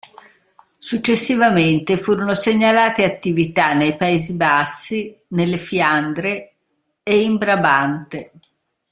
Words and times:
Successivamente 0.79 1.95
furono 1.95 2.33
segnalate 2.33 3.03
attività 3.03 3.75
nei 3.75 3.95
Paesi 3.97 4.33
Bassi, 4.35 5.15
nelle 5.27 5.57
Fiandre 5.59 6.55
e 7.03 7.21
in 7.21 7.37
Brabante. 7.37 8.31